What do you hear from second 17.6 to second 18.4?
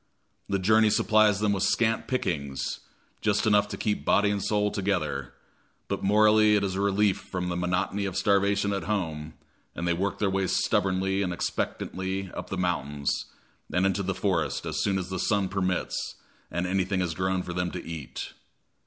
to eat.